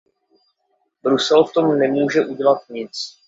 [1.03, 3.17] Brusel v tom nemůže udělat nic.